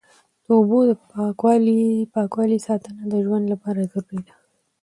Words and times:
د 0.45 0.47
اوبو 0.57 0.79
د 0.89 0.91
پاکوالي 2.15 2.59
ساتنه 2.67 3.01
د 3.07 3.13
ژوند 3.25 3.45
لپاره 3.53 3.89
ضروري 3.91 4.21
ده. 4.27 4.35